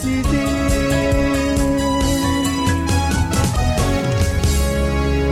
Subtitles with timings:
[0.00, 0.44] မဲ့စီတီ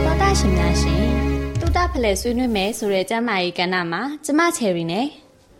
[0.05, 1.03] တော်တာရှင်များရှင်
[1.59, 5.07] တူတာဖလဲဆွေးနွေးမယ်ဆိုတဲ့ကျမ်းမာရေးကဏ္ဍမှာကျမချယ်ရီနဲ့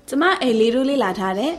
[0.09, 1.51] ကျမအိမ်လေးတို့လေးလာထားတဲ့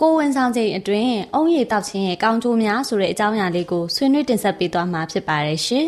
[0.00, 5.86] ကိုဝန်ဆောင်ချိန်အတွင်းအုံရည်တောက်ခြင်းရဲ့ကောင်းကျိုးများဆိုတဲ့အကြောင်းအရာလေးကိုဆွေးနွေးတင်ဆက်ပေးသွားမှာဖြစ်ပါတယ်ရှင်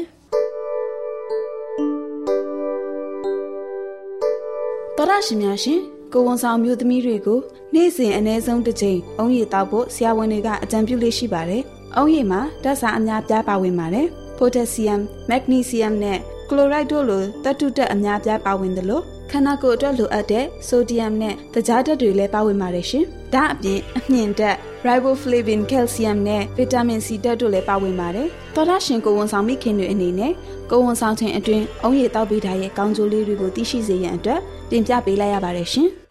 [4.96, 7.40] တော်ရရှိများရှင် ကိုဝန်ဆောင်မျိုးသမီးတွေကို
[7.74, 11.62] နေ့စဉ်အ ਨੇ ဆုံးတစ်ချိန်အုံရည်တောက်ဖို့ဆရာဝန်တွေကအကြံပြုလေးရှိပါတယ်။
[11.96, 14.06] အုံရည်မှာဓာတ်စာအများပြားပါဝင်ပါတယ်။
[14.38, 15.00] potassium,
[15.30, 16.18] magnesium နဲ့
[16.48, 24.56] chloride တို့လိုသတ္တုဓာတ်အများပြားပါဝင်တယ်လို့ ခန္ဓာကိုယ်အတွက်လိုအပ်တဲ့ဆိုဒီယမ်နဲ့တခြားဓာတ်တွေလည်းပါဝင်ပါတယ်ရှင်။ဒါအပြင်အမြင့်ဓာတ်
[24.86, 30.32] riboflavin, calcium နဲ့ vitamin C ဓာတ်တို့လည်းပါဝင်ပါတယ်။သောတာရှင်ကိုဝန်ဆောင်မိခင်တွေအနေနဲ့
[30.70, 34.40] ကိုဝန်ဆောင်ခြင်းအတွင်းအုံရည်တောက်ပေးထားရဲ့ကောင်းကျိုးလေးတွေကိုသိရှိစေရန်အတွက်
[34.70, 35.88] တင်ပြပေးလိုက်ရပါတယ်ရှင်။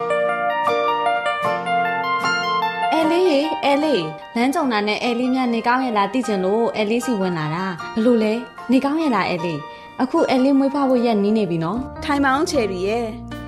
[2.92, 4.04] အဲလေးရေအဲလေး
[4.36, 7.64] လမ်းကြုံတာနဲ့အဲလေးများနေကောင်းရဲ့လားသိချင်လို့အဲလေးစီဝင်လာတာ
[7.96, 8.32] ဘလို့လဲ
[8.70, 9.58] နေကောင်းရဲ့လားအဲလေး
[10.04, 13.06] အခုအဲလေးမွေးဖွားဖို့ရက်နီးနေပြီနော်ထိုင်မောင်းချယ်ရီရဲ့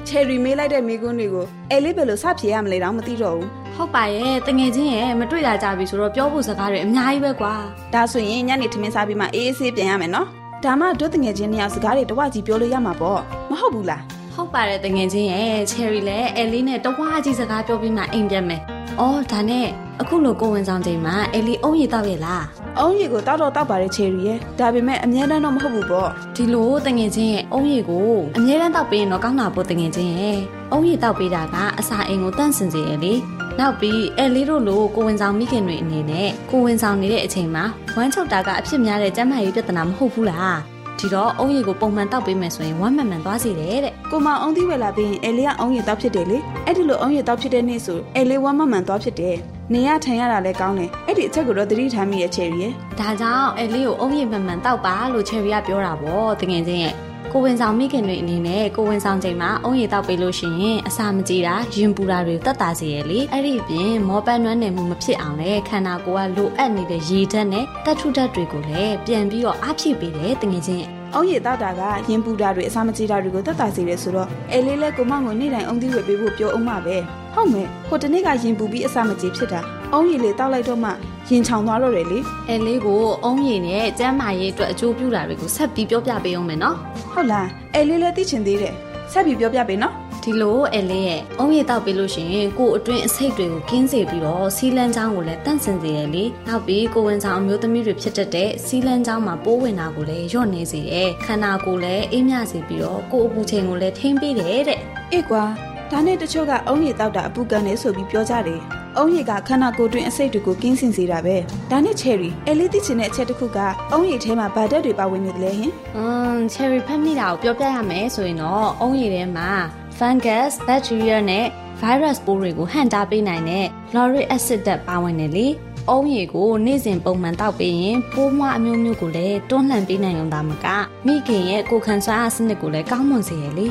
[0.09, 7.55] ချယ်ရီမေးလိုက်တဲ့မိကွန်းတွေကိုအဲလေးဘယ်လိုစဖြေရမလဲတော့မသိတော့ဘူးဟုတ်ပါရဲ့တငယ်ချင်းရဲ့မတွေ့တာကြပြီဆိုတော့ပြောဖို့စကားတွေအများကြီးပဲကွာ
[7.95, 10.27] ဒါဆိုရင်ညနေထမင်းစားပြီးမှအေးအေးဆေးပြန်ရမယ်နော်
[10.65, 14.03] ဒါမှတို့တငယ်ချင်းနှစ်ယောက်စကားတွေတဝကြီးပြောလို့ရမှာပေါ့မဟုတ်ဘူးလား
[14.35, 18.61] ဟုတ်ပါတယ်တငယ်ချင်းရဲ့ချယ်ရီလည်းအဲလေးနဲ့တဝါကြီးစကားပြောပြီးမှအိမ်ပြန်မယ်
[19.01, 19.67] အော်ဒါနဲ့
[20.01, 22.45] အခုလိုကိုဝင်ဆောင်ချိန်မှာအဲလေးအုံးရီတောက်ရဲ့လား
[22.79, 30.39] အုံးရီကိုတောက်တော့တောက်ပါတယ်ချယ်ရီရဲ့ဒါပေမဲ့အများတန်းတော့မဟုတ်ဘူးပေါ့ဒီလိုတငယ်ချင်းရဲ့အုံးရီကိုအမြဲတမ်းတောက်ပေးရင်တော့ကောင်းတာပေါ့တငယ်ချင်းရဲ့
[30.73, 33.15] အုံးရီတောက်ပေးတာကအစာအိမ်ကိုတန့်စင်စေရလေ
[33.59, 37.65] နောက်ပြီးအဲလေးတို့လိုကိုဝင်ဆောင်မိခင်တွေအနေနဲ့ကိုဝင်ဆောင်နေတဲ့အချိန်မှာ
[37.97, 40.59] ဝမ်းချုပ်တာကအဖြစ်များတဲ့ကျန်းမာရေးပြဿနာမဟုတ်ဘူးလား
[40.99, 49.37] ဒီတော့အုံးရီကိုပုံမှန်တောက်ပေးမယ်ဆိုရင်ဝမ်းမှန်မှန်သွားစေတယ်တဲ့ကိုမအုံးသီးဝယ်လာပြီးရင်အဲလေးကအုံးရီတောက်ဖြစ်တယ်လေအဲ့ဒီလိုအုံးရီတောက်ဖြစ်တဲ့နေ့ဆိုအဲလေးဝမ်းမမှန်သွားဖြစ်တယ်
[49.73, 56.97] နေရထိုင်ရတာလည်းကောင်းတယ်အဲ့ဒီအချက်ကိုတော့သတိထားမိရဲ့ချယ်ရီရဲ့ဒါကြောင့်အဲလေးကိုအုံးရီမှန်မှန်တောက်ပါလို့ချယ်ရီကပြောတာပေါ့တကယ်ချင်းရဲ့က
[57.33, 76.97] ကိုဝင်ဆောင်မိခင်တွေအနေနဲ့ကိုဝင်ဆောင်ချိန်မှာအုံရည်တောက်ပေးလို့ရှိရင်အစာမကြေတာရင်ပူတာတွေတက်တာစေရလေအဲ့ဒီအပြင်မောပန်းနွမ်းနယ်မှုမဖြစ်အောင်လဲခန္ဓာကိုယ်ကလိုအပ်နေတဲ့ရေဓာတ်နဲ့တက်ထုဓာတ်တွေကိုလည်းပြန်ပြီးတော့အားဖြည့်ပေးတယ်တကယ်ချင်း အုံးရည်တောက်တာကရင်ပူတာတွေအစာမကြေတာတွေကိုတက်တာစေတယ်ဆိုတော့အဲလေးလဲကိုမောင်ကိုနေ့တိုင်းအုံသီးဝယ်ပေးဖို့ပြောအောင်ပါပဲ
[77.35, 79.61] ဟုတ်မယ်ဟိုတနေ့ကရင်ပူပြီးအစာမကြေဖြစ်တာ
[79.93, 80.91] အုံးရည်လေးတောက်လိုက်တော့မှ
[81.29, 82.19] ရင်ချောင်သွားတော့တယ်လေ
[82.49, 86.77] အဲလေးကိုအုံးရည်နဲ့ကျန်းမာရေးအတွက်အကျိုးပြုတာတွေကိုဆက်ပြီးပြောပြပေးအောင်မယ်နော်
[87.13, 88.75] ဟုတ်လားအဲလေးလည်းသိချင်သေးတယ်
[89.13, 89.95] ဆက်ပြီးပြောပြပေးနော်
[90.25, 104.81] ဒီလိုအဲလေးရဲ့အုံးရည်တောက်ပေးလို့ရှိရင်ကို့အတွင်းအဆိပ်တွေကိုကင်းစေပြီးတော့စီလန်းချောင်းကိုလည်းတန့်စင်စေရလေနောက်ပြီးကိုဝင်ဆောင်အမျိုးသမီးတွေဖြစ်တတ်တဲ့စီလန်းချောင်းမှာပိုးဝင်တာကိုလည်းညော့နေစေတယ်ခန္ဓာကိုယ်လည်းအေးမြစေပြီးတော့ကို့အပူချိန်ကိုလည်းထိန်းပေးတယ်တဲ့
[105.13, 105.45] အေးကွာ
[105.91, 108.61] ဒါနဲ့တချို့ကအုံးရည်တောက်တာအပူကန်နေဆိုပြီးပြောကြတယ်
[108.97, 111.37] အုံးရည်ကခန္ဓာကိုယ်တွင်အဆိပ်တွေကိုကင်းစင်စေတာပဲ
[111.71, 113.59] ဒါနဲ့ cherry အဲလေးသိချင်တဲ့အချက်တစ်ခုက
[113.93, 116.05] အုံးရည်ထဲမှာဗတ်တက်တွေပါဝင်နေတယ်လေဟင်อื
[116.35, 119.51] ม cherry ဖတ်မိတာကိုပြောပြရမယ်ဆိုရင်တော့အုံးရည်ထဲမှာ
[119.99, 121.47] fungus bacteria နဲ့
[121.81, 125.47] virus ပိုးတွေကိုဟန့်တားပေးနိုင်တဲ့ lauric acid ဓာတ်ပါဝင်တယ်လေ
[125.91, 130.67] အုံးရည်ကိုနေ့စဉ်ပုံမှန်တောက်ပေးရင်ပိုးမွှားအမျိုးမျိုးကိုလည်းတွန်းလှန်ပေးနိုင်ုံသာမက
[131.07, 133.67] မိခင်ရဲ့ကိုယ်ခံစွမ်းအားစနစ်ကိုလည်းကောင်းမွန်စေရလေ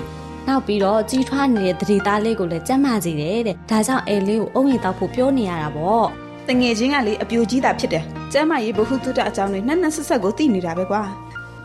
[0.48, 6.06] နောက်ပြီးတော့ကြီးထွားနေတဲ့သတိသားလေးကိုလည်းကြက်မစေတယ်တဲ့ဒါကြောင့်အဲလေးကိုအုံရည်တောက်ဖို့ပြောနေရတာပေါ့
[6.48, 8.04] တငယ်ချင်းကလေအပြိုကြီးတာဖြစ်တယ်
[8.34, 11.04] ကျမ်းမရေးဘဟုတုတအကြောင်းတွေနှက်နှက်ဆက်ဆက်ကိုသိနေတာပဲကွာ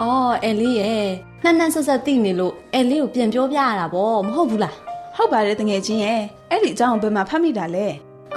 [0.02, 4.76] အော်အဲလေးရဲ့ နှက်နှက်ဆက်ဆက်သိနေလို့အဲလေးကိုပြန်ပြောပြရတာပေါ့မဟုတ်ဘူးလား
[5.16, 6.20] ဟုတ်ပါတယ်တငယ်ချင်းရဲ့
[6.50, 7.86] အဲ့ဒီအကြောင်းဘယ်မှာဖတ်မိတာလဲ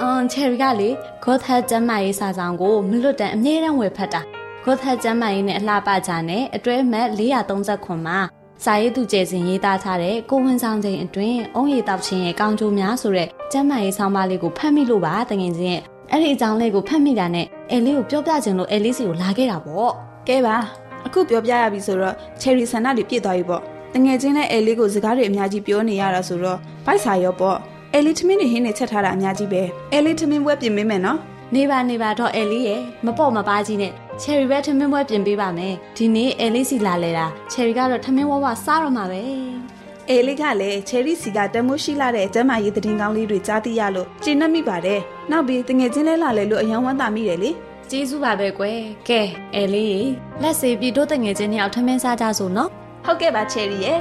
[0.00, 0.88] အမ်ချယ်ရီကလေ
[1.24, 4.20] ဂေါသတ်ကျမ်းမာရေးစာဆောင်ကိုမလွတ်တမ်းအမြဲတမ်းဝယ်ဖတ်တာ
[4.64, 7.06] ဂေါသတ်ကျမ်းမာရေးနဲ့အလှပကြနဲ့အတွဲမဲ့
[7.58, 8.18] 439မှာ
[8.64, 19.92] စာရေးသူကျယ်စင်ရေးသားထားတဲ့ကိုဝင်ဆောင်ချိန်အတွင်းအုံးရည်တောက်ခြင်းရဲ့ကောင်းကျိုးများဆိုတဲ့ကျမ်းမာရေးဆောင်းပါးလေးကိုဖတ်မိလို့ပါတကယ်ချင်းအဲ့ဒီအကြောင်းလေးကိုဖတ်မိတာနဲ့အဲလေးကိုပြောပြခြင်းလို့အဲလေးစီကိုလာခဲ့တာပေါ့
[20.28, 20.56] ကဲပါ
[21.06, 23.62] အခုပြောပြရပြီဆိုတော့ cherry ဆန္ဒတွေပြည့်သွားပြီပေါ့
[23.94, 27.58] တငယ်ချင်းနဲ့အဲလေးကိုစကားတွေအများကြီးပြောနေရတာဆိုတော့ဗိုက်စာရောပေါ့
[27.94, 29.62] အဲလေးထမင်းတွေဟင်းနေချက်ထားတာအများကြီးပဲ
[29.92, 31.18] အဲလေးထမင်းပွဲပြင်ပေးမယ်နော်
[31.54, 39.22] နေပါနေပါတော့အဲလေးရဲ့မပေါ့မပါကြီးနဲ့ချယ်ရီပဲထမင်းပွဲပြင်ပေးပါမယ်ဒီနေ့အဲလေးစီလာလဲတာချယ်ရီကတော့ထမင်းဝဝစားတော့မှာပဲ
[40.10, 45.00] အေလေးကလည်းချယ်ရီစီကတမိုးရှိလာတဲ့ကျမ်းမာရေးသတင်းကောင်းလေးတွေကြားသိရလို့ကျေနပ်မိပါတယ်
[45.30, 47.50] နောက်ပြီးတငယ်ချင်းလဲလာလဲလို့အယံဝမ်းသာမိတယ်လေ
[47.94, 49.22] ကျေးဇူးပါပဲကွယ်ကဲ
[49.54, 50.06] အဲလေး
[50.42, 52.70] လက်စေပြီးတို့တငယ်ချင်းနှစ်ယောက်ထမင်းစားကြစို့နော်
[53.04, 54.00] ဟုတ်ကဲ့ပါချယ်ရီရဲ့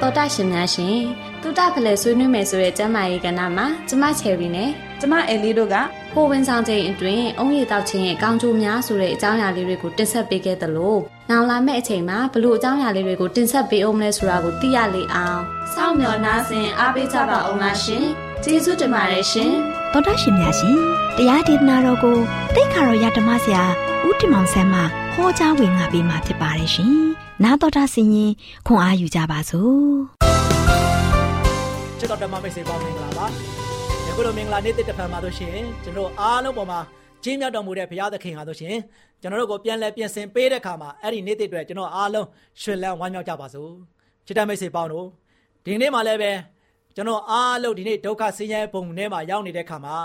[0.00, 0.98] တော်တာရှင်များရှင်
[1.42, 5.76] တူတာဖလဲဆွေးနွေးမယ်ဆိုတဲ့ကျမ်းမာရေးကဏ္ဍမှာကျမချယ်ရီနဲ့ကျမအဲလေးတို့က
[6.14, 10.96] ကိုဝင်ဆောင်ချိန်အတွင်းအုံးရည်တောက်ခြင်းရဲ့ကောင်းကျိုးများဆိုတဲ့အကြောင်းအရာလေးတွေကိုတင်ဆက်ပေးခဲ့သလို
[11.30, 15.40] နောက်လာမယ့်အချိန်မှာဘလို့အကြောင်းအရာလေးတွေကိုတင်ဆက်ပေးအောင်မလဲဆိုတာကိုသိရလေအောင်
[15.74, 19.52] စောင့်မျှော်နှားဆင်အားပေးကြပါအောင်လားရှင် ကျေးဇူးတင်ပါတယ်ရှင်
[19.92, 20.76] တော်တာရှင်များရှင်
[21.16, 22.16] တရားဒေသနာတော်ကို
[22.54, 23.64] တိတ်ခါတော်ရဓမ္မဆရာ
[24.06, 24.80] ဦးတင်မောင်ဆန်းမှ
[25.14, 26.94] ဟောကြားဝင်ငါပေးมาဖြစ်ပါတယ်ရှင်
[27.44, 28.32] နာတော်တာဆင်ရင်
[28.66, 29.78] ခွန်အားယူကြပါစို့
[31.98, 33.26] ချစ်တော်ဓမ္မမိတ်ဆွေပေါင်းမင်္ဂလာပါ
[34.06, 36.80] ယခုလိုမင်္ဂလာနေ့တစ်ဖန်မှာတို့ရှင်ကျွန်တော်အားလုံးပေါ်မှာ
[37.24, 38.76] ကြီးမြတ်တော်မူတဲ့ဘုရားသခင်ဟာတို့ရှင်
[39.20, 42.26] ကျွန်တော်တို့ကိုပြန်လဲပြင်ဆင်ပေးတဲ့ခါမှာအဲ့ဒီနေ့တစ်အတွက်ကျွန်တော်အားလုံး
[42.62, 43.70] ရှင်လန်းဝမ်းမြောက်ကြပါစို့
[44.26, 45.06] ချစ်တဲ့မိတ်ဆွေပေါင်းတို့
[45.64, 46.32] ဒီနေ့မှလည်းပဲ
[46.98, 49.98] ကျွန်တော်အားလုံးဒီနေ့ဒုက္ခဆင်းရဲပုံထဲမှာရောက်နေတဲ့ခါမှာ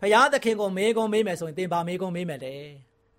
[0.00, 2.54] ဘုရားသခင်ကိုမေးခွန်းမေးမယ်ဆိုရင်သင်ပါမေးခွန်းမေးမယ်လေ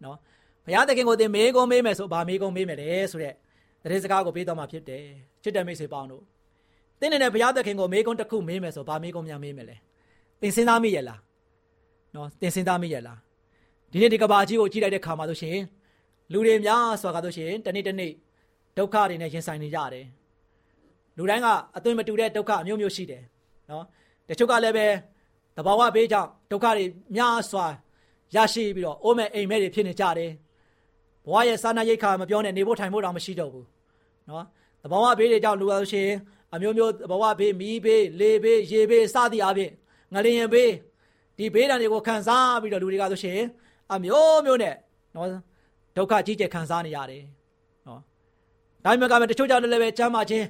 [0.04, 0.18] နော်
[0.66, 3.34] ဘုရားသခင်ကိုသင်မေးခွန်းမေးမယ်ဆိုဘာမေးခွန်းမေးမယ်လေဆိုတဲ့
[3.84, 5.06] တရေစကားကိုပေးတော်မှာဖြစ်တယ်
[5.44, 6.24] ချစ်တဲ့မိတ်ဆွေပေါင်းတို့
[7.00, 9.76] သင်နေတဲ့ဘုရားသခင်ကိုမေးခွန်းတစ်ခုမေးမယ်ဆိုဘာမေးခွန်းများမေးမယ်လဲ
[10.42, 11.20] သင်စဉ်းစားမိရဲ့လား
[12.16, 13.18] နော်သင်စဉ်းစားမိရဲ့လား
[13.92, 15.58] ဒီနေ့ဒီကဘာကြီးကိုကြည့်လိုက်တဲ့ခါမှာဆိုရှင်
[16.32, 18.12] လူတွေများစွာကဆိုရှင်တနေ့တနေ့
[18.78, 20.06] ဒုက္ခတွေနဲ့ရင်ဆိုင်နေကြတယ်
[21.18, 23.24] လူတိုင်းကအသွင်မတူတဲ့ဒုက္ခအမျိုးမျိုးရှိတယ်
[23.70, 23.86] နော်
[24.30, 24.88] တချို့ကလည်းပဲ
[25.58, 27.66] တဘာဝဘေးကြောင့်ဒုက္ခတွေများစွာ
[28.36, 30.32] ရရှိပြီးတော့အိုးမဲ့အိမ်မဲ့တွေဖြစ်နေကြတယ်
[31.26, 33.68] ဘဝရဲ့စာနာရိတ်ခါမပြောနဲ့နေဖို့ထိုင်ဖို့တောင်မရှိတော့ဘူး
[34.30, 34.46] နော်
[34.84, 36.18] တဘာဝဘေးတွေကြောင့်လူပါလို့ရှိရင်
[36.54, 39.72] အမျိုးမျိုးဘဝဘေးမီးဘေးလေဘေးရေဘေးစသည်အပြင်
[40.14, 40.72] ငလျင်ဘေး
[41.38, 43.40] ဒီဘေးဒဏ်တွေကိုခံစားပြီးတော့လူတွေကဆိုရှင်
[43.94, 44.76] အမျိုးမျိုးနဲ့
[45.16, 45.28] နော်
[45.98, 47.24] ဒုက္ခကြီးကျယ်ခံစားနေရတယ်
[47.88, 48.00] နော်
[48.84, 50.46] ဒါမှမဟုတ်တချို့ကြောင့်လည်းပဲချမ်းသာခြင်း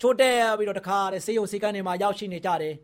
[0.00, 2.74] ချိုးတဲ့ပြီးတော့တခါတဲ့ဆေးရုံဆေးကန်းတွေမှာရောက်ရှိနေကြတယ်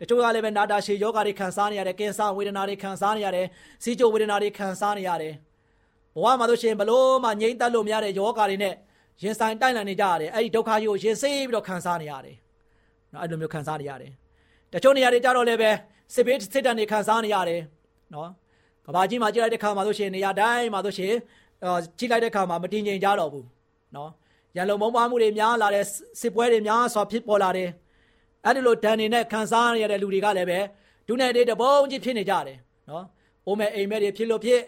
[0.00, 3.46] တချို့ကလည်းပဲနာတာရှည်ယောဂါတွေခံစားနေရတယ်ကင်ဆာဝေဒနာတွေခံစားနေရတယ်
[3.82, 5.34] စီးချိုဝေဒနာတွေခံစားနေရတယ်
[6.14, 8.74] ဘဝမှာဆိုရှင်ဘလို့မှငြိမ့်သက်လို့မရတဲ့ယောဂါတွေနဲ့
[9.22, 12.36] ရင်ဆိုင်တိုက်လန်နေကြရတယ်အဲ့ဒီဒုက္ခကြီးကိုရင်ဆေးပြီးတော့ခံစားနေရတယ်
[13.12, 14.12] နော်အဲ့လိုမျိုးခံစားနေရတယ်
[14.72, 15.70] တချို့နေရာတွေကြတော့လည်းပဲ
[16.14, 17.60] စစ်ဘေးစစ်တမ်းတွေခံစားနေရတယ်
[18.14, 18.28] နော်
[18.86, 21.14] ကဘာကြီးမှာကြည့်လိုက်တဲ့ခါမှာဆိုရှင်နေရာတိုင်းမှာဆိုရှင်
[21.98, 23.46] ကြည့်လိုက်တဲ့ခါမှာမတည်ငြိမ်ကြတော့ဘူး
[23.96, 24.10] နော်
[24.56, 25.84] ရန်လုံမုံပွားမှုတွေများလာတဲ့
[26.20, 27.70] စစ်ပွဲတွေများစွာဖြစ်ပေါ်လာတယ်
[28.44, 30.58] အဲ့ဒီလိုဒဏ်တွေနဲ့ခံစားရတဲ့လူတွေကလည်းပဲ
[31.08, 32.58] ဒုနဲ့တွေတပုံးကြီးဖြစ်နေကြတယ်
[32.90, 33.04] နော်
[33.46, 34.60] အိုးမဲ့အိမ်မဲ့တွေဖြစ်လို့ဖြစ်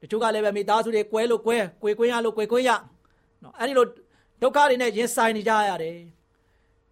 [0.00, 2.70] တချို့ကလည်းပဲမိသားစုတွေကွဲလို့ကွဲကွေကွင်းရလို့ကွေကွင်းရ
[3.42, 3.86] နော်အဲ့ဒီလို
[4.42, 5.96] ဒုက္ခတွေနဲ့ရင်ဆိုင်နေကြရတယ်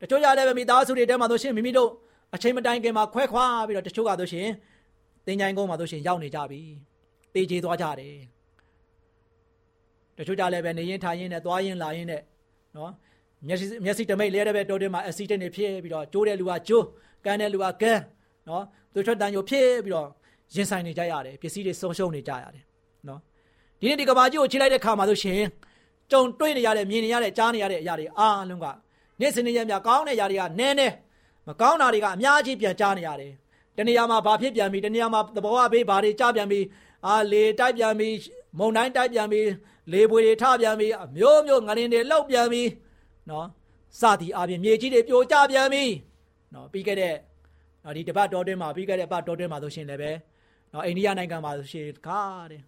[0.01, 1.91] တချို့ကြလည်းပဲမိသားစုတွေတဲမှာဆိုရှင်မိမိတို့
[2.35, 4.49] အချိန်မတိုင်ခင်မှာခွဲခွာပြီးတော့တချို့ကဆိုရှင်
[5.27, 6.61] တင်ကြိုင်ကုန်းမှာဆိုရှင်ရောက်နေကြပြီ
[7.35, 8.17] တေးချေသွားကြတယ်
[10.19, 12.23] တချို့ကြလည်းပဲနေရင်ထိုင်ရင်နဲ့သွားရင်လာရင်နဲ့
[12.77, 12.93] နော်
[13.47, 16.87] မျက်စိမျက်စိတမိတ်လဲတဲ့ပဲတိုးတင်မှာအက်ဆီဒင့်တွေဖြစ်ပြီးတော့ကျိုးတဲ့လူကကျိုး
[17.25, 18.03] ကန်းတဲ့လူကကန်း
[18.49, 20.09] နော်သူထွက်တန်ညိုဖြစ်ပြီးတော့
[20.55, 22.65] ရင်ဆိုင်နေကြရတယ်ပစ္စည်းတွေဆုံးရှုံးနေကြရတယ်
[23.09, 23.21] နော်
[23.81, 25.41] ဒီနေ့ဒီကဘာကြီးကိုချိလိုက်တဲ့ခါမှာဆိုရှင်
[26.11, 28.67] ကြုံတွေ့နေရတဲ့မြင်နေရတဲ့ကြားနေရတဲ့အရာတွေအားလုံးက
[29.21, 30.95] နေ့စဉ်နေ့ရက်များကောင်းတဲ့အရာတွေကနည်းနည်း
[31.47, 33.33] မကောင်းတာတွေကအများကြီးပြန်ကြားနေရတယ်
[33.79, 36.61] တနေရာမှာဘာဖြစ်ပြန်ပြီတနေရာမှာသဘောအဘေးဘာတွေကြားပြန်ပြီ
[37.07, 38.09] အာလေတိုက်ပြန်ပြီ
[38.59, 39.41] မုံတိုင်းတိုက်ပြန်ပြီ
[39.93, 40.87] လေပွေတွေထပြန်ပြီ
[41.17, 42.63] မျိုးမျိုးငရင်တွေလောက်ပြန်ပြီ
[43.31, 43.47] နော်
[44.01, 45.85] စသည်အပြင်မြေကြီးတွေပြိုကျပြန်ပြီ
[46.55, 47.15] နော်ပြီးခဲ့တဲ့
[47.97, 50.11] ဒီတပတ်တော်တွင်းမှာပြီးခဲ့တဲ့ပတ်တော်တွင်းမှာဆိုရှင်လည်းပဲ
[50.73, 52.61] နော်အိန္ဒိယနိုင်ငံမှာဆိုရှင်ခါတဲ့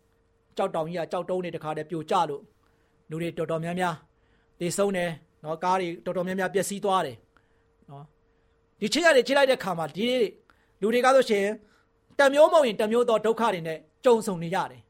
[0.57, 2.43] ကြောက်တောင်ကြီးကကြောက်တုံးတွေတခါတည်းပြိုကျလို့
[3.11, 3.95] လူတွေတော်တော်များများ
[4.61, 5.11] သေဆုံးတယ်
[5.45, 7.17] နော်ကားတွေတော်တော်များများပျက်စီးသွားတယ်
[7.91, 8.05] နော်
[8.81, 10.05] ဒီချစ်ရတယ်ချစ်လိုက်တဲ့ခါမှာဒီ
[10.81, 11.47] လူတွေကဆိုရှင်
[12.19, 14.86] တမျိုးမဟုတ်ရင်တမျိုးသောဒုက္ခတွေနဲ့ကြုံဆုံနေရတယ်နော်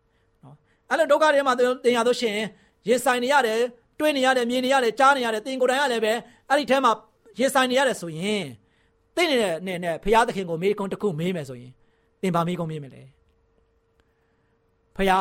[0.90, 2.36] အဲ့လိုဒုက္ခတွေမှာတင်ရလို့ရှင်
[2.88, 3.60] ရင်ဆိုင်နေရတယ်
[3.98, 6.12] တွေးနေရတယ်မြင်နေရတယ်ကြားနေရတယ်တင်ကိုယ်တိုင်ကလည်းပဲ
[6.48, 6.92] အဲ့ဒီထဲမှာ
[7.38, 8.44] ရင်ဆိုင်နေရတယ်ဆိုရင်
[9.16, 11.72] သိနေတဲ့နဲ့နဲ့ဖရာသခင်ကိုမေးခွန်းတစ်ခုမေးမယ်ဆိုရင်
[12.22, 13.02] သင်ဘာမေးခွန်းမေးမလဲ
[14.96, 15.18] ဖရာ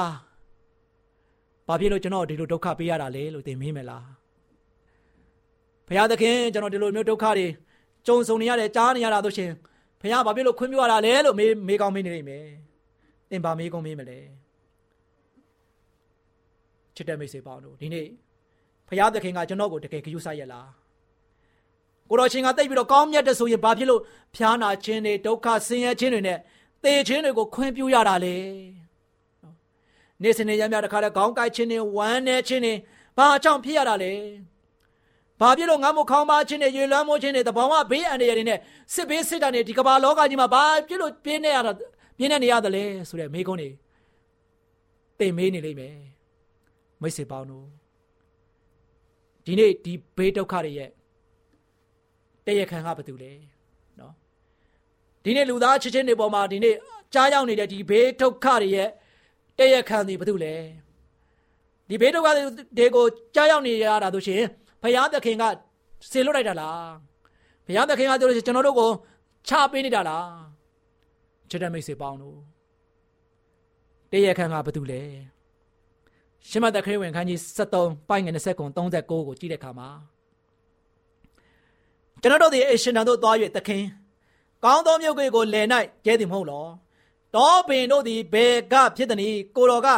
[1.68, 4.06] ဘာဖြစ်လို့ကျွန်တော်ဒီလိုဒုက္ခပေးရတာလဲလို့သင်မေးမယ်လား
[5.88, 7.48] ဖရာသခင်ကျွန်တော်ဒီလိုမျိုးဒုက္ခတွေ
[8.08, 9.52] ကြုံဆုံနေရတယ်ကြားနေရတာဆိုရှင်
[10.02, 12.46] ဖရာဘာဖြစ်လို့ခွင့်ပြုရတာလဲလို့မေးမေးကောင်းမေးနေလိမ့်မယ်
[13.30, 14.20] သင်ဘာမေးကောင်းမေးမလဲ
[16.96, 18.08] ချစ်တဲ့မိတ်ဆွေပေါင်းတို့ဒီနေ့
[18.90, 20.68] ဖရာသခင်ကကျွန်တော်ကိုတကယ်ကြွဆိုင်ရလား
[22.10, 24.02] ကိုတော်ရှင်ကတိတ်ပြီးတော့ကောင်းမြတ်တဲ့ဆိုရင်ဘာဖြစ်လို့
[24.36, 26.40] ဖျားနာခြင်းတွေဒုက္ခဆင်းရဲခြင်းတွေနဲ့
[26.84, 28.38] တေခြင်းတွေကိုခွင့်ပြုရတာလေ
[30.22, 32.74] နေ့စဉ်နေ့ရမြတခါတည်းခေါင်းကိုက်ခြင်းတွေဝမ်းနေခြင်းတွေ
[33.18, 34.14] ဘာကြောင့်ဖြစ်ရတာလဲ
[35.40, 38.60] ဘာဖြစ်လို့ငါမို့ခေါင်းပါခြင်းတွေရေလွှမ်းမိုးခြင်းတွေတဘောင်ကဘေးအန္တရာယ်တွေနဲ့
[38.94, 41.72] စစ်ဘေးစစ်တမ်းတွေဒီကမ္ဘာလောကကြီးမှာဘာဖြစ်လို့ပြင်းနေရတာ
[42.18, 43.70] ပြင်းနေနေရတယ်လဲဆိုတဲ့မိကုန်းတွေ
[45.20, 46.15] တင်မေးနေလိမ့်မယ်
[47.02, 47.66] မိတ်ဆွေပေါင်းတို့
[49.46, 50.90] ဒီနေ့ဒီဘေးဒုက္ခတွေရဲ့
[52.46, 53.32] တရခံကဘာတူလဲ
[54.00, 54.14] နော်
[55.24, 56.76] ဒီနေ့လူသားချစ်ချင်းတွေပေါ်မှာဒီနေ့
[57.14, 58.90] ကြားရောက်နေတဲ့ဒီဘေးဒုက္ခတွေရဲ့
[59.60, 60.56] တရခံတွေဘာတူလဲ
[61.90, 62.30] ဒီဘေးဒုက္ခ
[62.78, 64.44] တွေကိုကြားရောက်နေရတာဆိုရှင်
[64.82, 65.44] ဘုရားသခင်က
[66.12, 66.88] ဆေလွတ်လိုက်တာလား
[67.68, 68.92] ဘုရားသခင်ကပြောလို့ကျွန်တော်တို့ကို
[69.48, 70.30] ချပေးနေတာလား
[71.50, 72.38] ချစ်တဲ့မိတ်ဆွေပေါင်းတို့
[74.12, 75.02] တရခံကဘာတူလဲ
[76.50, 79.90] ရှမသက်ခရစ်ဝင်ခန်းကြီး73ပိုင်းငယ်20ကုံ39ကိုကြည့်တဲ့အခါမှာ
[82.22, 83.84] ကျွန်တော်တို့ဒီအရှင်တန်တို့သွား၍သခင်
[84.64, 85.68] ကောင်းသောမြို့ကိုလယ်၌
[86.06, 86.68] ကျဲသည်မဟုတ်လော
[87.36, 89.90] တောပင်တို့သည်ဘယ်ကဖြစ်သည်နည်းကိုတော်က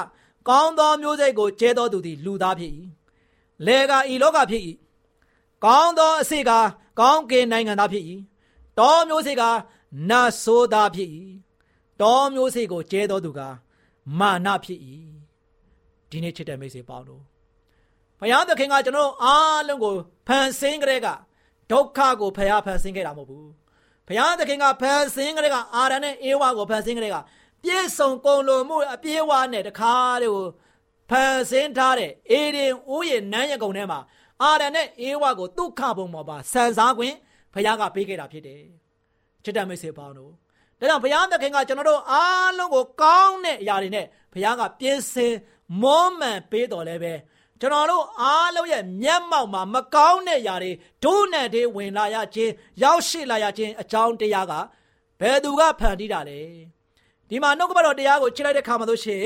[0.49, 2.71] ကောင်းသောမျိုးစိတ်ကိုကျဲတော်သူသည်လူသားဖြစ်၏
[3.65, 4.63] လယ်ကဤလောကဖြစ်၏
[5.65, 6.51] ကောင်းသောအစေက
[6.99, 8.03] ကောင်းကင်နိုင်ငံသားဖြစ်၏
[8.79, 9.43] တောမျိုးစိတ်က
[10.09, 11.09] နတ်ဆိုးသားဖြစ်၏
[12.01, 13.41] တောမျိုးစိတ်ကိုကျဲတော်သူက
[14.19, 14.79] မာနဖြစ်၏
[16.11, 17.21] ဒီနေ့ချစ်တဲ့မိတ်ဆွေပေါင်းတို့
[18.19, 19.93] ဘုရားသခင်ကကျွန်တော်အားလုံးကို
[20.27, 21.07] ဖန်ဆင်းကြတဲ့က
[21.71, 23.49] ဒုက္ခကိုဖရားဖန်ဆင်းခဲ့တာမဟုတ်ဘူး
[24.07, 27.17] ဘုရားသခင်ကဖန်ဆင်းကြတဲ့ကအာရန်နဲ့အေဝါကိုဖန်ဆင်းကြတဲ့က
[27.63, 30.45] ပြည့်စုံကုန်လို့မှုအပြည့်ဝနဲ့တခါတည်းကို
[31.09, 33.99] ဖန်ဆင်းထားတဲ့အေဒင်ဥယျာဉ်နန်းရကုံထဲမှာ
[34.41, 37.15] အာရန်နဲ့အေဝါကိုဒုက္ခဘုံပေါ်မှာဆန်စားခွင့်
[37.53, 38.61] ဘုရားကပေးခဲ့တာဖြစ်တယ်
[39.43, 40.31] ချစ်တဲ့မိတ်ဆွေပေါင်းတို့
[40.79, 45.33] ဒါကြောင့်ဘုရားသခင်ကကျွန်တော်တို့အားလုံးကိုကောင်းတဲ့အရာတွေနဲ့ဘုရားကပြင်ဆင်
[45.81, 47.13] မောမှန်ပေးတော်လဲပဲ
[47.61, 50.71] ကျွန်တော်တို့အားလုံးရဲ့မျက်မှောက်မှာမကောင်းတဲ့ຢာတွေ
[51.03, 52.51] ဒုနဲ့တွေဝင်လာရခြင်း
[52.83, 54.53] ရောက်ရှိလာရခြင်းအကြောင်းတရားက
[55.19, 56.39] ဘယ်သူကဖန်တီးတာလဲ
[57.29, 59.23] ဒီမှာနှုတ်ကပတ်တော်တရားကိုချစ်လိုက်တဲ့ခါမှာဆိုရှင်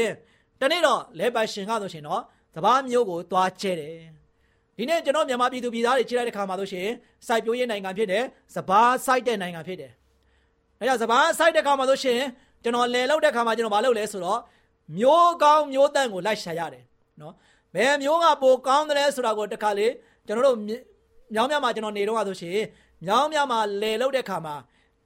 [0.59, 2.21] တနေ့တော့လဲပတ်ရှင်ကဆိုရှင်တော့
[2.55, 3.95] စပားမျိုးကိုသွားကျဲတယ်
[4.77, 6.87] ဒီနေ့ကျွန်တော်မြန်မာပြည်သူပြည်သားတွေချစ်လိုက်တဲ့ခါမှာဆိုရှင်
[7.27, 8.23] စိုက်ပျိုးရေးနိုင်ငံဖြစ်တယ်
[8.55, 9.91] စပားစိုက်တဲ့နိုင်ငံဖြစ်တယ်
[10.79, 12.19] အဲကြောင့်စပားစိုက်တဲ့ခါမှာဆိုရှင်
[12.63, 14.39] ကျွန်တော်လယ်လောက်တဲ့ခါမှာကျွန်တော်မလုပ်လဲဆိုတော့
[14.97, 16.83] မျိုးကောင်းမျိုးတန့်ကိုလိုက်ရှာရတယ်
[17.21, 17.33] နော်
[17.75, 19.87] ဘယ်မျိုးကပိုကောင်းတယ်ဆိုတာကိုတခါလေ
[20.27, 20.57] ကျွန်တော်တို့
[21.33, 22.59] မြောင်းမြမှာကျွန်တော်နေတော့ဆိုရှင်
[23.05, 24.55] မြောင်းမြမှာလယ်လောက်တဲ့ခါမှာ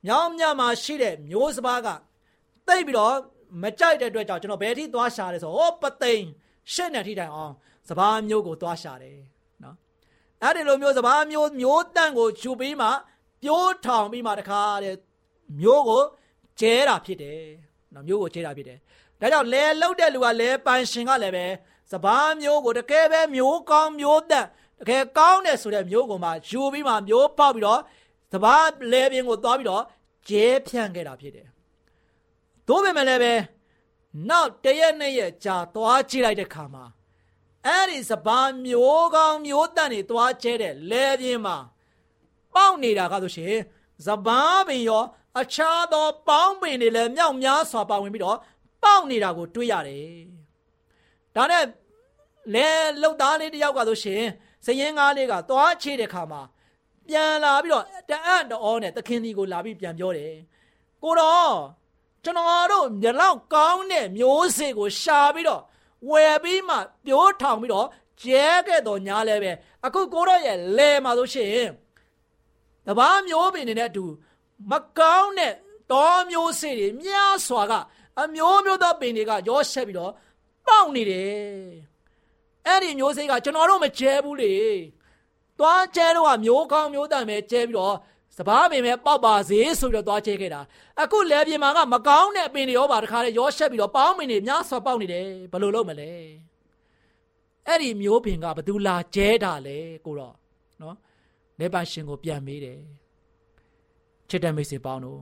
[0.06, 1.88] မြောင်းမြမှာရှိတဲ့မျိုးစပါးက
[2.68, 3.16] တိတ်ပြီးတော့
[3.62, 6.24] မကြိုက်တဲ့အတွက်ကြောင့်ကျွန်တော်ဘယ်ထိသွားရှာလဲဆိုဟောပသိမ်
[6.74, 7.54] ရှစ်နဲ့ထိတိုင်အောင်
[7.90, 9.20] စပားမျိုးကိုသွားရှာတယ်
[9.64, 9.76] နော်
[10.44, 12.88] အဲ့ဒီလိုမျိုးစပားမျိုးမျိုးတန့်ကိုယူပြီးမှ
[13.42, 14.96] ပြိုးထောင်ပြီးမှတခါတဲ့
[15.62, 16.04] မျိုးကို
[16.60, 17.42] ကျဲတာဖြစ်တယ်
[17.94, 18.80] နော်မျိုးကိုကျဲတာဖြစ်တယ်
[19.22, 21.46] ဒါကြောင့်လဲလှုပ်တဲ့လူကလဲပန်ရှင်ကလည်းပဲ
[21.92, 24.46] စပားမျိုးကိုတကယ်ပဲမျိုးကောင်းမျိုးသက်
[24.80, 27.82] တကယ်ကောင်းတယ်ဆိုတဲ့မျိုးကိုမှယူပြီးမှမျိုးပေါက်ပြီးတော့
[28.32, 29.84] စပားလဲပင်ကိုသွားပြီးတော့
[30.30, 31.48] ကျဲဖြန့်ခဲ့တာဖြစ်တယ်။
[32.68, 33.34] သို့ပေမဲ့လည်းပဲ
[34.30, 36.86] နောက်တရက်နှစ်ရက်ကြာသွားကြည့်လိုက်တဲ့ခါမှာ
[37.66, 41.58] အဲ့ဒီစပါးမျိုးကောင်းမျိုးတန့်တွေသွားကျဲတဲ့လဲပြင်းမှာ
[42.54, 43.56] ပေါက်နေတာကဆိုရှင်
[44.06, 45.04] စပားပင်ရော
[45.42, 48.38] အခြားသောပေါင်းပင်တွေလည်းမြောက်များစွာပါဝင်ပြီးတော့
[48.86, 50.10] ပေါက်နေတာကိုတွေ့ရတယ်။
[51.36, 51.64] ဒါနဲ့
[52.54, 52.68] လဲ
[53.02, 54.24] လှုပ်သားလေးတယောက်ကဆိုရှင်
[54.66, 56.42] စရင်ကားလေးကသွားချေတဲ့ခါမှာ
[57.08, 60.34] ပြန်လာပြီးတော့တအံ့တော်နဲ့သခင်ဒီကိုလာပြီးပြန်ပြောတယ်။
[61.04, 61.56] ကိုတော့
[62.24, 65.62] ကျွန်တော်တို့မျက်လောက်ကောင်းတဲ့မျိုးစေ့ကိုရှာပြီးတော့
[66.10, 66.76] ဝယ်ပြီးမှ
[67.06, 67.88] ပြိုးထောင်ပြီးတော့
[68.22, 69.52] ကျဲခဲ့တော့ညာလဲပဲ
[69.86, 71.68] အခုကိုတော့ရဲ့လဲမှာဆိုရှင်
[72.88, 74.06] တပားမျိုးပင်တွေနဲ့အတူ
[74.72, 75.54] မကောင်းတဲ့
[75.92, 77.74] တောမျိုးစေ့တွေများစွာက
[78.22, 80.12] အမျိုးမျိုးသောပင်တွေကရောဆက်ပြီးတော့
[80.68, 81.36] ပေါက်နေတယ်
[82.68, 84.56] အဲ့ဒီမျိုးစေ့ကကျွန်တော်တို့မကျဲဘူးလေ
[85.60, 87.96] သွားကျဲတော့ကမျိုးကောင်းမျိုးတန်ပဲကျဲပြီးတော့
[88.38, 90.62] စပားပင်ပဲပေါက်ပါစေဆိုပြီးတော့သွားကျဲခဲ့တာ
[91.02, 96.12] အခုလဲပြင်မှာကမကောင်းတဲ့ပင်တွေရောပါတခါလေရောဆက်ပြီးတော့ပေါင်းပင်တွေများစွာပေါက်နေတယ်ဘယ်လိုလုပ်မလဲ
[97.68, 100.36] အဲ့ဒီမျိုးပင်ကဘသူလာကျဲတာလဲကိုတော့
[100.82, 100.96] နော်
[101.60, 102.80] လက်ပါရှင်ကိုပြန်မေးတယ်
[104.30, 105.22] ချစ်တဲ့မိတ်ဆွေပေါင်းတို့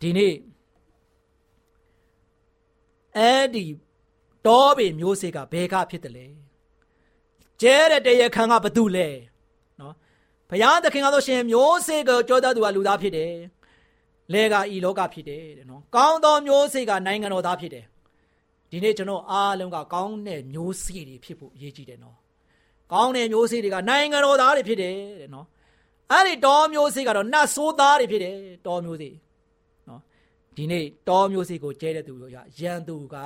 [0.00, 0.32] ဒီနေ့
[3.16, 3.64] အဲ့ဒီ
[4.46, 6.26] တောပင်မျိုးစေ့ကဘယ်ကဖြစ်တယ်လဲ
[7.62, 9.08] ကျဲတဲ့တရားခံကဘသူလဲ
[9.80, 9.94] နော်
[10.50, 13.32] ဘုရားသခင်ကဆိုရှင်မျိုးစေ့ကိုကြောသားသူကလူသားဖြစ်တယ်
[14.32, 17.84] လဲကဤလောကဖြစ်တယ်တဲ့နော်ကောင်းသောမျိုးစေ့ကနိုင်ငံတော်သားဖြစ်တယ်
[18.70, 22.16] ဒီနေ့ကျွန်တော်အားလုံးကကောင်းတဲ့မျိုးစေ့တွေဖြစ်ဖို့အရေးကြီးတယ်နော်
[22.92, 25.46] ကောင်းတဲ့မျိုးစေ့တွေကနိုင်ငံတော်သားတွေဖြစ်တယ်တဲ့နော်
[26.10, 28.34] အဲ့ဒီတောမျိုးစေ့ကတော့နတ်ဆိုးသားတွေဖြစ်တယ်
[28.66, 29.29] တောမျိုးစေ့နော်
[30.56, 33.16] ဒီနေ့တောမျိုးစေ့ကိုကျဲတဲ့သူတို့ရရန်သူက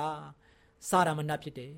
[0.89, 1.71] စာရမဏတ်ဖြစ်တယ်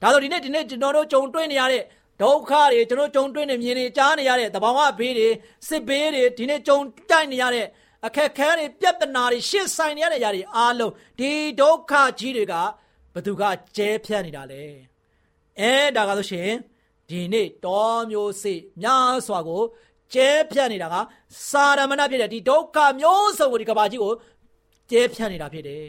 [0.00, 1.82] ဒါဆိုဒီနေ့ဒီနေ့ကျွန်တော်တို့ကြုံတွေ့နေရတဲ့
[2.22, 5.28] ဒုက္ခတွေကျွန်တော်ကြုံတွေ့နေမြင်နေကြားနေရတဲ့တဘာဝဘေးတွေ
[5.68, 6.78] စစ်ဘေးတွေဒီနေ့ကြုံ
[7.10, 7.66] တိုက်နေရတဲ့
[8.06, 12.54] အခက်ခဲတွေပြဿနာတွေရှင်းဆိုင်နေရတဲ့ຢာတွေအားလုံးဒီဒုက္ခကြီးတွေက
[13.14, 13.42] ဘသူက
[13.76, 14.62] ကျဲဖြတ်နေတာလဲ
[15.60, 16.50] အဲဒါကဆိုရှင်
[17.08, 19.62] ဒီနေ့တောမျိုးစေ့များစွာကို
[20.14, 20.96] ကျဲဖြတ်နေတာက
[21.50, 24.12] စာရမဏဖြစ်တဲ့ဒီဒုက္ခမျိုးစုံကိုဒီကဘာကြီးကို
[24.90, 25.86] ကျဲဖြတ်နေတာဖြစ်တယ်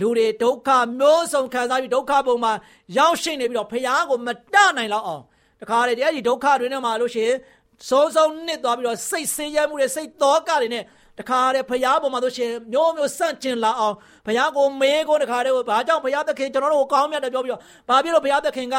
[0.00, 0.68] လူတွေဒုက္ခ
[1.00, 2.52] မျိုးစုံခံစားပြီးဒုက္ခပုံမှာ
[2.98, 5.22] ရောက်ရှိနေပြီးတော့ဖះကိုမတနိုင်တော့အောင်
[5.60, 7.36] တခါလေဒီဒုက္ခတွေနဲ့မှာလို့ရှိရင်
[7.88, 10.84] စိုးစိုးနစ်သွားပြီးတော့စိတ်ဆင်းရဲမှုတွေစိတ်သောကတွေနဲ့
[11.18, 13.94] တခါတည်းဖရားပေါ်မှာဆိုရှင်မျိုးမျိုးဆန့်ကျင်လာအောင်
[14.26, 18.76] ဖရားကိုမေးကိုတခါတည်းကိုဘာကြောင့်ဖရားသခင်ကျွန်တော်တို့ကိုကောင်းမြတ်တယ်ပြောပြီးတော့ဘာဖြစ်လို့ဖရားသခင်က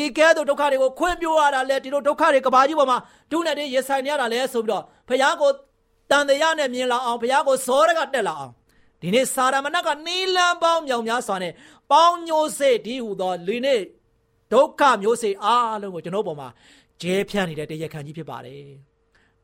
[0.00, 2.98] ဤကဲသို့ဒုက္ခတွေကိုခွင့်ပြုရတာလဲဒီလိုဒုက္ခတွေကဘာကြီးပေါ်မှာ
[3.30, 5.50] ဒုနဲ့တွေရင်ဆိုင်နေရတာလဲဆိုပြီးတော့ဖရားကို
[6.10, 8.52] တန်တရားနဲ့မြင်လာအောင်ဖရားကိုဇောရကတက်လာအောင်
[9.02, 11.52] ဒီနေ့စာရမဏကနီလန်ပေါင်းမြောင်များစွာနဲ့
[11.90, 13.76] ပေါင်းညိုစေဒီဟူသောလူနေ
[14.52, 16.48] ဒုက္ခမျိုးစေအားလုံးကိုကျွန်တော်ပေါ်မှာ
[17.00, 18.62] ကျဲဖြန့်နေတဲ့တရားခံကြီးဖြစ်ပါတယ်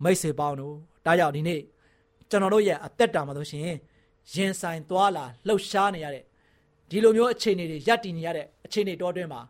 [0.02, 0.74] မိတ်ဆွေပေါင်းတို့
[1.06, 1.60] ဒါကြောင့်ဒီနေ့
[2.30, 3.62] ကျွန်တော်တို့ရဲ့အသက်တာမှာဆိုရှင်
[4.34, 6.24] ရင်ဆိုင်သွားလာလှုပ်ရှားနေရတဲ့
[6.90, 9.40] ဒီလိုမျိုးအခြေအနေတွေရပ်တည်နေရတဲ့အခြေအနေတော်တွင်းမှာ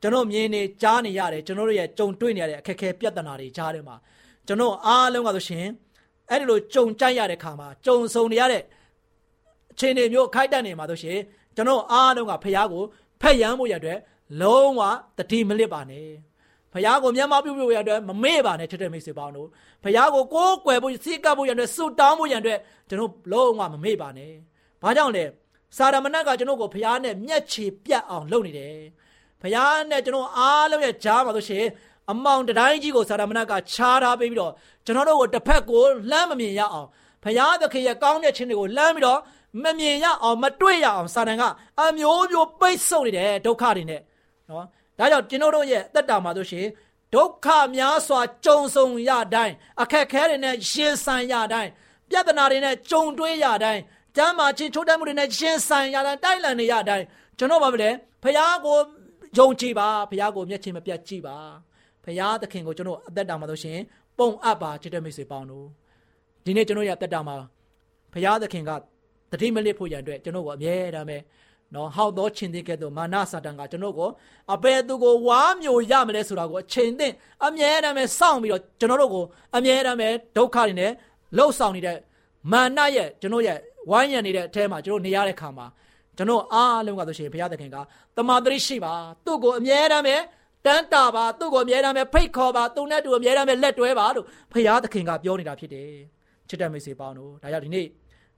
[0.00, 3.96] ကျွန်တော်မြင်နေကြားနေရတယ်ကျွန်တော်တို့ရဲ့ကြုံတွေ့နေရတဲ့အခက်အခဲပြဿနာတွေကြားထဲမှာ
[4.46, 5.66] ကျွန်တော်အားလုံးကဆိုရှင်
[6.30, 8.62] အဲ့ဒီလိုကြုံကြိုက်ရတဲ့ခါမှာကြုံဆုံနေရတဲ့
[9.72, 11.18] အခြေအနေမျိုးခိုက်တတ်နေမှာဆိုရှင်
[11.56, 12.82] ကျွန်တော်အားလုံးကဖះကို
[13.20, 13.98] ဖက်ရမ်းဖို့ရတဲ့
[14.40, 14.80] လုံးဝ
[15.18, 16.08] တတိမလစ်ပါနဲ့
[16.72, 19.48] ဖះကိုမျက်မှောက်ပြုဖို့ရတဲ့မမေ့ပါနဲ့ချစ်တဲ့မိတ်ဆွေပေါင်းတို့
[19.82, 22.58] ဖះကိုကိုးကွယ်ဖို့စိတ်ကပ်ဖို့ရတဲ့ဆုတောင်းဖို့ရတဲ့
[22.88, 24.32] ကျွန်တော်လုံးဝမမေ့ပါနဲ့
[24.82, 25.24] ဘာကြောင့်လဲ
[25.76, 28.76] စာရမဏတ်ကကျွန်တော်ကိုဖះနဲ့မျက်ခြေပြတ်အောင်လုပ်နေတယ်
[29.42, 29.56] ဖះ
[29.90, 31.64] နဲ့ကျွန်တော်အားလုံးရဲ့ကြားမှာဆိုရှင်
[32.10, 34.52] အမောင်တိုင်းကြီးကိုစာရမဏတ်ကခြားထားပေးပြီးတော့
[34.86, 36.88] ကျွန်တော်တို့ကိုတစ်ဖက်ကိုလှမ်းမမြင်ရအောင်
[37.24, 39.20] ဖះသခင်ရဲ့ကောင်းတဲ့ခြင်းတွေကိုလှမ်းပြီးတော့
[39.62, 41.42] မမြင်ရအောင်မတွေ့ရအောင်စာတန်က
[41.80, 44.00] အမျိုးမျိုးပိတ်ဆို့နေတယ်ဒုက္ခတွေနဲ့
[44.48, 44.66] နော်
[44.98, 46.66] ဒါကြောင့်ကျွန်တော်တို့ရဲ့အသက်တာမှာဆိုရှင်
[47.14, 51.70] ဒုက္ခများစွာကြုံဆုံရတိုင်းအခက်ခဲတွေနဲ့ရှင်ဆိုင်ရတိုင်း
[52.10, 53.80] ပြဿနာတွေနဲ့ကြုံတွေ့ရတိုင်း
[54.16, 57.04] ကျမ်းမာခြင်းချိုးတက်မှုတွေနဲ့ရှင်ဆိုင်ရတိုင်းတိုက်လန်နေရတိုင်း
[57.38, 57.90] ကျွန်တော်ဘာမလဲ
[58.22, 58.78] ဖះကို
[59.38, 61.36] ယုံကြည်ပါဖះကိုမျက်ခြေမပြတ်ကြည့်ပါ
[62.04, 63.78] ဖះသခင်ကိုကျွန်တော်အသက်တာမှာဆိုရှင်
[64.18, 65.66] ပုံအပ်ပါချစ်တဲ့မိတ်ဆွေပေါင်းတို့
[66.44, 67.36] ဒီနေ့ကျွန်တော်ရဲ့အသက်တာမှာ
[68.12, 68.70] ဖះသခင်က
[69.32, 71.18] တတိမလစ်ဖို့ရန်အတွက်ကျွန်တော်ကိုအမြဲတမ်းပဲ
[71.74, 74.08] နော်ဟောက်သောချင်းတဲ့ကဲ့သို့မာနစာတန်ကကျွန်တော်ကို
[74.54, 77.08] အပေသူကိုဝါမျိုးရမလဲဆိုတာကိုအချိန်သိ
[77.46, 79.24] အမြဲတမ်းပဲစောင့်ပြီးတော့ကျွန်တော်တို့ကို
[79.56, 80.90] အမြဲတမ်းပဲဒုက္ခတွေနဲ့
[81.36, 81.98] လှုပ်ဆောင်နေတဲ့
[82.52, 83.58] မာနရဲ့ကျွန်တော်ရဲ့
[83.90, 85.66] ဝိုင်းရံနေတဲ့အထဲမှာကျွန်တော်နေရတဲ့ခါမှာ
[86.16, 87.76] ကျွန်တော်အားလုံးကဆိုရှင်ဘုရားသခင်က
[88.16, 88.92] တမာတရိရှိပါ
[89.24, 90.16] သူ့ကိုအမြဲတမ်းပဲ
[90.66, 95.88] တန်းတာပါသူ့ကိုအမြဲတမ်းပဲဖိတ်ခေါ်ပါသူနဲ့တူအမြဲတမ်းပဲလက်တွဲပါလို့ဘုရားသခင်ကပြောနေတာဖြစ်တယ်
[96.48, 97.86] ချစ်တဲ့မိတ်ဆွေပေါင်းတို့ဒါကြောင့်ဒီနေ့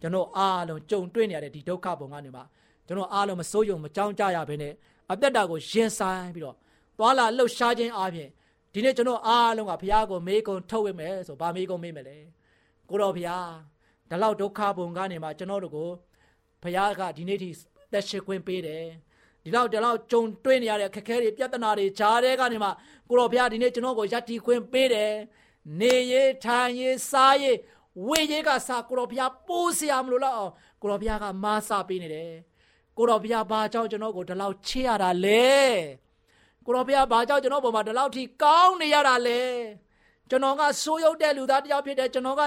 [0.05, 2.45] ကျွန်တော်အားလုံးကြုံတွေ့နေရတဲ့ဒီဒုက္ခပုံကနေမှာ
[2.87, 4.73] ကျွန်တော်အားလုံးမစိုးရုံမကြောက်ကြရဘဲနဲ့
[5.13, 6.57] အသက်တာကိုရင်ဆိုင်ပြီးတော့
[6.99, 8.29] သွားလာလှုပ်ရှားခြင်းအပြင်
[8.73, 12.19] ဒီနေ့ကျွန်တော်အားလုံးကဘုရားကိုမေးကုန်ထုတ်ဝိမယ်ဆိုဗာမေးကုန်မေးမယ်လေ
[12.89, 13.51] ကိုတော်ဘုရား
[14.11, 15.91] ဒီလောက်ဒုက္ခပုံကနေမှာကျွန်တော်တို့ကို
[16.63, 17.51] ဘုရားကဒီနေ့ထိ
[17.93, 18.85] သက်ရှိခွင့်ပေးတယ်
[19.45, 22.71] ဒီလောက်ဒီလောက်ကြုံတွေ့နေရတဲ့ခက်ခဲတွေပြဿနာတွေဂျားတဲ့ကနေမှ
[23.09, 25.13] ကိုတော်ဘုရားဒီနေ့ကျွန်တော်ကိုယက်တီခွင့်ပေးတယ်
[25.81, 26.15] နေရ
[26.45, 27.45] ထိုင်ရစားရ
[28.09, 32.33] ဝေရကစားကိုတော်ဘုရားပိုးစရာမလိုတော့အောင်ကိုတော်ဘုရားကမားစပေးနေတယ်
[32.97, 35.53] ကိုတော်ဘုရားဘာကြောင့်ကျွန်တော်ကိုဒီလောက်ချစ်ရတာလဲ
[36.65, 39.41] ကိုတော်ဘုရားဘာကြောင့်ကျွန်တော်ပေါ်မှာဒီလောက်ထိကောင်းနေရတာလဲ
[40.31, 42.43] ကျွန်တော်ကဆိုးရုပ်တဲ့လူသားတစ်ယောက်ဖြစ်တယ်ကျွန်တော်က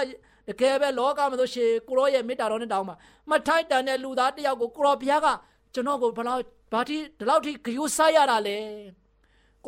[0.48, 2.96] တကယ်ပဲလောကမှာဆိုရှင်ကိုရောရဲ့မေတ္တာတော်နဲ့တောင်းမှာ
[3.30, 5.28] မထိုက်တန်တဲ့လူသားတစ်ယောက်ကိုကိုရောဘုရားက
[5.74, 8.58] ကျွန်တော်ကိုဘလောက်ဘာတိဒီလောက်ထိဂရုစိုက်ရတာလဲ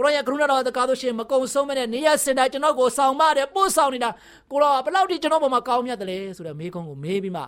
[0.01, 4.11] ကိုရောရဲ့ကရုဏာတော်တကားဆိုရှင်မကုံဆုံးမနဲ့နေရစင်တိုင်းကျွန်တော်ကိုဆောင်မတယ်ပို့ဆောင်နေတာ
[4.51, 7.43] ကိုရောဘလောက်ထိကျွန်တော်ပေါ်မှာကောင်းမြတ်တယ်လဲဆိုတဲ့မေးခွန်းကိုမေးပြီးမှ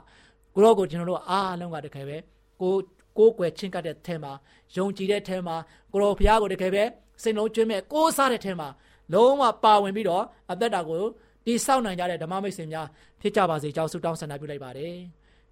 [0.54, 2.16] ကိုရောကိုကျွန်တော်တို့အားလုံးကတကယ်ပဲ
[2.60, 2.72] ကို
[3.18, 4.32] ကိုးကွယ်ချင်းကပ်တဲ့ထဲမှာ
[4.76, 5.56] ယုံကြည်တဲ့ထဲမှာ
[5.92, 6.84] ကိုရောဘုရားကိုတကယ်ပဲ
[7.22, 8.68] စိတ်လုံးကျွမ်းမဲ့ကိုးစားတဲ့ထဲမှာ
[9.12, 11.02] လုံးဝပါဝင်ပြီးတော့အသက်တာကို
[11.46, 12.86] တိဆောက်နိုင်ကြတဲ့ဓမ္မမိတ်ဆွေများ
[13.20, 14.94] ဖြစ်ကြပါစေကြောင်းဆုတောင်းဆန္ဒပြုလိုက်ပါတယ်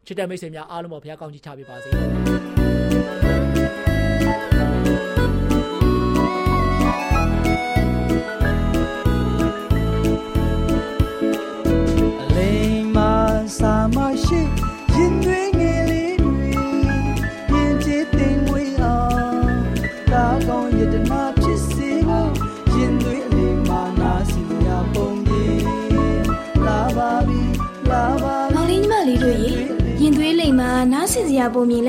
[0.06, 2.79] ချစ်တဲ့မိတ်ဆွေများအားလုံးပေါ်ဘုရားကောင်းချီးချပေးပါစေ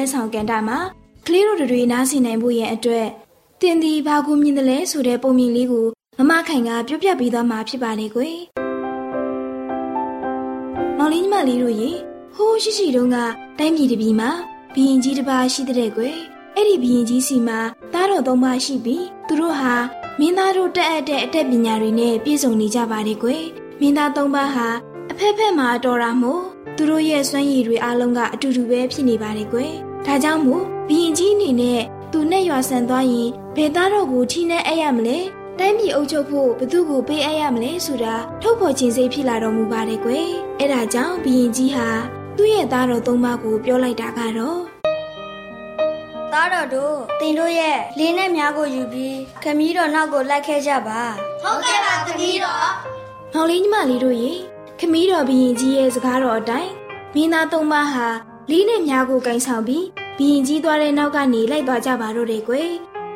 [0.01, 0.79] လက်ဆောင်ကန်တာမှာ
[1.27, 3.07] ကလေးတို့တွေနားဆင်နိုင်ဖို့ရဲ့အတွက်
[3.61, 5.87] တင်ဒီဘာကိုမြင်တယ်လဲဆိုတဲ့ပုံမြင်လေးကို
[6.17, 8.37] မမခိုင်ကပြောပြပေးသွားမှာဖြစ်ပါလေကွယ်
[10.97, 11.89] မောင်လေးညီမလေးတို့ရေ
[12.35, 13.17] ဟိုးရှိရှိတုန်းက
[13.59, 14.29] တိုင်းပြည်တစ်ပြည်မှာ
[14.73, 16.17] ဘီရင်ကြီးတစ်ပါးရှိတဲ့ကွယ်
[16.55, 17.59] အဲ့ဒီဘီရင်ကြီးစီမှာ
[17.93, 19.73] သားတော်သုံးပါးရှိပြီးသူတို့ဟာ
[20.19, 23.43] မင်းသားတို့တက်အပ်တဲ့အတတ်ပညာတွေနဲ့ပြည့်စုံနေကြပါတယ်ကွယ်
[23.79, 24.67] မင်းသားသုံးပါးဟာ
[25.11, 26.43] အဖက်ဖက်မှာတော်တာမို့
[26.77, 35.17] သူတို့ရဲ့စွမ်းရည်တွေအားလုံးကအတူတူပဲဖြစ်နေပါတယ်ကွယ် ဒါကြောင့်မို့ဘီရင်ကြီးအနေနဲ့သူနဲ့ရွာဆန်သွားရင်ဘယ်သားတော်ကိုထိနဲ့အဲ့ရမလဲ
[35.59, 40.27] တိုင်းပြည်အုပ်ချုပ်ဖို့ဘသူ့ကိုပေးအပ်ရမလဲဆိုတာထုတ်ဖော်ခြင်းစိတ်ဖြစ်လာတော်မူပါတယ်ကွယ်
[40.59, 41.89] အဲ့ဒါကြောင့်ဘီရင်ကြီးဟာ
[42.37, 44.59] သူ့ရဲ့သားတော်သုံးပါးကိုပြောလိုက်တာကတော့
[46.33, 51.01] သားတော်တို့တင်တို့ရဲ့လေးနဲ့များကိုယူပြီးခမည်းတော်နောက်ကိုလိုက်ခဲ့ကြပါ
[53.33, 54.31] မောင်လေးညီမလေးတို့ရေ
[54.79, 56.71] ခမီးတော်ဘီရင်ကြီးရဲ့စကားတော်အတိုင်း
[57.15, 58.07] မင်းသားသုံးပါးဟာ
[58.49, 59.85] လေးနဲ့မြားကိုကင်ဆောင်ပြီး
[60.17, 62.69] ဘီရင်ကြီးသွားတဲ့နောက်ကနေလိုက်သွားကြပါတော့တယ်ကွယ်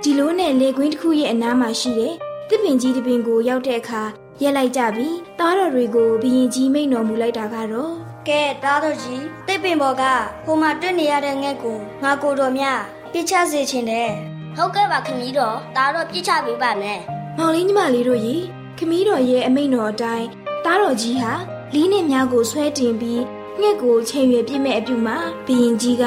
[0.03, 2.13] ဒီလိုနဲ့လေကွင်းတစ်ခုရဲ့အနားမှာရှိတဲ့
[2.49, 4.03] တစ်ပင်ကြီးတစ်ပင်ကိုရောက်တဲ့အခါ
[4.41, 7.93] ရက်လိုက်ကြပြီးသားတော်တွေကိုဘီရင်ကြီးမိန့်တော်မူလိုက်တာကတော့
[8.27, 10.03] ကဲသားတော်ကြီးတိတ်ပင်ပေါ်က
[10.45, 12.79] ဟိုမှာတွေ့နေရတဲ့ငှက်ကိုငါကိုတော်များ
[13.11, 14.09] ပြစ်ချစေချင်တယ်
[14.55, 16.99] ဟုတ်ကဲ့ပါခမီးတော်ဒါတော့ပြစ်ချပေးပါမယ်
[17.37, 18.35] မောင်လေးညီမလေးတို့ရေ
[18.77, 20.27] ခမီးတော်ရဲ့အမိန့်တော်အတိုင်း
[20.65, 21.31] သားတော်ကြီးဟာ
[21.73, 23.21] လီးနဲ့မြားကိုဆွဲတင်ပြီး
[23.61, 26.03] ငှက်ကိုချိန်ရွယ်ပြစ်မဲ့အပြုမှာဘီရင်ကြီးက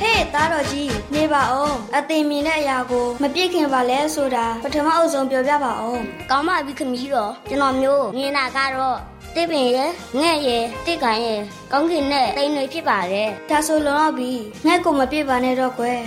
[0.00, 8.98] ဟေးသားတော်ကြီးနေပါအောင်အသင်မြင်တဲ့အရာကိုမပြစ်ခင်ပါလဲဆိုတာပထမအုပ်ဆုံးပြောပြပါအောင်ကောင်းပါပြီခမီးတော်ကျွန်တော်မျိုးမြင်တာကတော့
[9.34, 11.40] တစ်ပင်ရဲ့ငှက်ရဲ့တစ်ကန်ရဲ့
[11.72, 14.30] ကောင်းကင်နဲ့တိမ်တွေဖြစ်ပါတယ်ဒါဆိုလုံတော့ပြီ
[14.66, 16.00] ငှက်ကိုမပြစ်ပါနဲ့တော့ကွယ်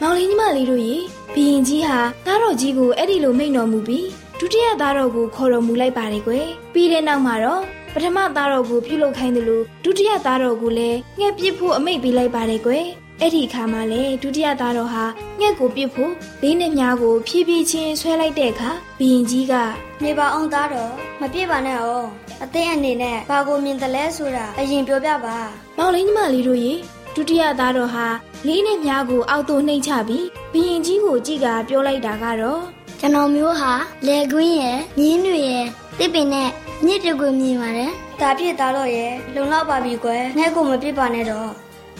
[0.00, 0.96] မောင်လေးညီမလေးတို့ရေ
[1.34, 4.06] ဘီရင်ကြီးဟာသားတော်ကြီးကိုအဲ့ဒီလိုမိန့်တော်မူပြီး
[4.38, 7.62] ဒုတိယသားတော်ကိုခေါ်တော်မူလိုက်ပါတယ်ကွယ်ပြီးတဲ့နောက်မှာတော့
[7.94, 12.86] ပထမသားတော်ကိုပြုလုပ်ခိုင်းတယ်လို့ဒုတိယသားတော်ကိုလည်းငှက်ပစ်ဖို့အမိန့်ပေးလိုက်ပါတယ်ကွယ်
[13.20, 15.04] အဲ့ဒီအခါမှာလေဒုတိယသားတော်ဟာ
[15.40, 19.54] ငှက်ကိုပစ်ဖို့လေးနဲ့မြားကိုဖြည်းဖြည်းချင်းဆွဲလိုက်တဲ့အခါဘီရင်ကြီးက
[20.02, 22.08] နေပါအောင်သားတော်မပြစ်ပါနဲ့အောင်
[22.42, 25.36] အသင်အနေနဲ့ဘာကိုမြင်တယ်လဲဆိုတာအရင်ပြောပြပါ
[25.78, 26.72] မောင်လေးညီမလေးတို့ရေ
[27.14, 28.06] ဒုတိယသားတော်ဟာ
[28.46, 32.62] လေးနဲ့မြားကိုအောက်သို့နှိမ့်ချပြီးဘီရင်ကြီးကိုကြည့်ကပြောလိုက်တာကတော့
[33.00, 33.72] ကျွန်တော်မျိုးဟာ
[34.06, 35.66] လေကွင်းရဲ့မြင်းတွေရဲ့
[35.98, 36.48] တစ်ပင်နဲ့
[36.84, 41.50] မြစ်တွေကိုမြင်ပါတယ်ဒါဖြစ်သားတော့ရဲ့လုံလောက်ပါပြီကွယ်ငှက်ကိုမပြစ်ပါနဲ့တော့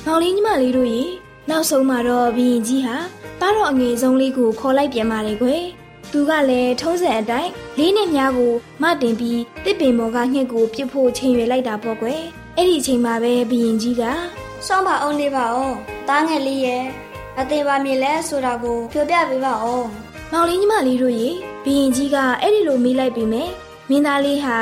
[0.07, 1.03] မောင်လေးညီမလေးတို့ရေ
[1.51, 2.97] နောက်ဆုံးမှာတော့ဘီရင်ကြီးဟာ
[3.41, 5.63] တားတော်အငယ်ဆုံးလေးကိုခေါ်လိုက်ပြန်ပါတယ်ကွယ်
[6.13, 12.23] သူကလည်းထုံးစံအတိုင်းလေးနဲ့မြားကိုမတင်ပြီးတစ်ပင်ပေါ်ကငှက်ကိုပြစ်ဖို့ချိန်ရွယ်လိုက်တာပေါ့ကွယ်
[12.57, 14.03] အဲ့ဒီအချိန်မှာပဲဘီရင်ကြီးက
[14.67, 15.77] စောင့်ပါအောင်နေပါအောင်
[16.09, 16.85] သားငယ်လေးရဲ့
[17.39, 19.89] အသင်ပါမြင်လဲဆိုတာကိုပြောပြပေးပါအောင်
[20.33, 21.29] မောင်လေးညီမလေးတို့ရေ
[21.65, 23.51] ဘီရင်ကြီးကအဲ့ဒီလိုမေးလိုက်ပြီမယ်
[23.91, 24.57] မင်းသားလေးဟာ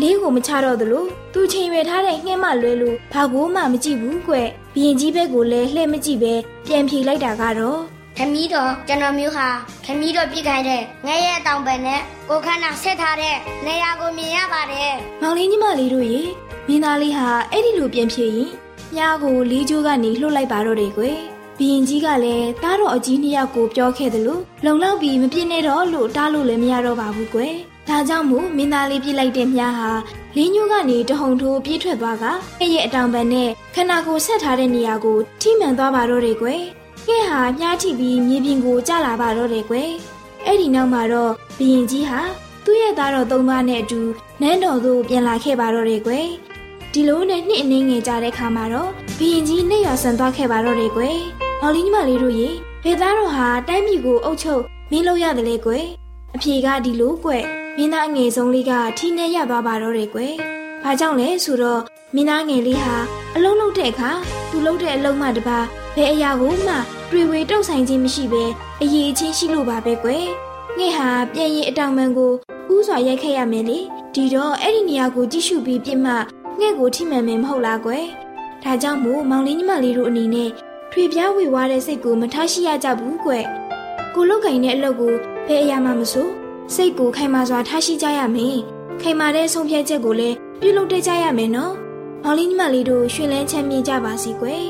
[0.00, 4.34] လေးကိုမချတော့သလိုသူချိန်ရွယ်ထားတဲ့ငှက်မလွဲလို့ဘာကိုမှမကြည့်ဘူးကွ
[4.74, 6.34] ဘီရင်ကြီးဘက်ကိုလည်းလှည့်မကြည့်ပဲ
[6.66, 7.80] ပြန်ဖြေလိုက်တာကတော့
[8.18, 9.48] ခမီးတော်ကျွန်တော်မျိုးဟာ
[9.84, 16.20] ခမီးတော်ပြစ်ခိုင်းတဲ့ငဲရဲ့တောင်ပံနဲ့ကိုခန္ဓာဆက်ထားတဲ့နေရာကိုမြင်ရပါတယ်မောင်လေးညီမလေးတို့ရေ
[16.68, 18.48] မင်းသားလေးဟာအဲ့ဒီလိုပြန်ဖြေရင်
[18.94, 21.18] မြားကိုလေးကျိုးကနေလှုပ်လိုက်ပါတော့တယ်ကွယ်
[21.58, 27.54] ဘီရင်ကြီးကလည်းတားတော်အကြီးနှစ်ယောက်ကိုပြောခဲ့တယ်လို့လုံလောက်ပြီးမပြစ်နဲ့တော့လို့တားလို့လည်းမရတော့ပါဘူးကွယ်
[27.88, 29.90] ဒါကြောင့်မို့မင်းသားလေးပြစ်လိုက်တဲ့မြားဟာ
[30.36, 32.24] လင်းညိုကနေတဟုန်ထိုးပြေးထွက်သွားက
[32.60, 36.60] အဲ့ရဲ့အတောင်ပံနဲ့ခန္ဓာကိုယ်ဆက်ထားတဲ့နေရာကိုထိမှန်သွားပါတော့တယ်ကွယ်။
[37.06, 39.90] ငှက်ဟာမြားထိပြီးမြေပြင်ကိုကျလာပါတော့တယ်ကွယ်။
[40.46, 42.20] အဲ့ဒီနောက်မှာတော့ဘရင်ကြီးဟာ
[42.64, 44.00] သူ့ရဲ့သားတော်သုံးပါးနဲ့အတူ
[44.40, 46.26] နန်းတော်သို့ပြန်လာခဲ့ပါတော့တယ်ကွယ်။
[46.92, 51.16] ဒီလိုနဲ့နှစ်အနည်းငယ်ကြာတဲ့ခါမှာတော့ဘရင်ကြီးနှိပ်ရွာဆန်သွားခဲ့ပါတော့တယ်ကွယ်။
[51.60, 52.48] မော်လီညီမလေးတို့ရေ
[52.84, 55.84] ဘယ်သားတော်ဟာတိုင်းပြည်ကိုအုပ်ချုပ်မင်းလို့ရတယ်လေကွယ်။
[56.34, 57.44] အဖြေကဒီလိုကွယ်
[57.78, 60.32] မင်းသားငယ်ဆုံးလေးကထိနေရသွားပါတော့တယ်ကွယ်။
[60.82, 61.80] ဘာကြောင့်လဲဆိုတော့
[62.14, 62.94] မင်းသားငယ်လေးဟာ
[63.36, 64.10] အလုံးလုံးတဲ့အခါ
[64.50, 65.58] သူလုံးတဲ့အလုံးမှတပါ
[65.96, 66.74] ဘယ်အရာကိုမှ
[67.10, 68.44] တွေ့ဝေတုတ်ဆိုင်ခြင်းမရှိဘဲ
[68.82, 70.24] အရေးချင်းရှိလို့ပါပဲကွယ်။
[70.78, 72.32] ငှက်ဟာပြန်ရင်အတောင်ပံကို
[72.74, 73.78] ဥစွာရိုက်ခဲ့ရမယ်လေ။
[74.14, 76.12] ဒီတော့အဲ့ဒီနေရာကိုကြည့်ရှုပြီးပြစ်မှ
[76.58, 78.04] ငှက်ကိုထိမှန်မယ်မဟုတ်လားကွယ်။
[78.62, 80.50] ဒါကြောင့်မို့မောင်လေးညီမလေးတို့အနေနဲ့
[80.92, 83.44] ထွေပြားဝေဝါးတဲ့စိတ်ကိုမထားရှိရကြဘူးကွယ်။
[84.14, 85.14] ကိုလုတ်ကင်တဲ့အလုပ်ကို
[85.46, 86.28] ဘယ်အရာမှမဆို
[86.72, 88.56] စိတ်ကိုခိုင်မာစွာထားရှိကြရမယ်။
[89.00, 91.74] ခိုင်မာတဲ့ဆုံးဖြတ်ချက်ကိုလည်းပြုလုပ်တတ်ကြရမယ်နော်။
[92.22, 94.64] မောင်လေးညီမလေးတို့ရှင်လန်းချမ်းမြေ့ကြပါစီကွယ်။